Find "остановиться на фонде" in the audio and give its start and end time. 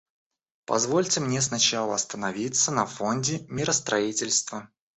1.93-3.45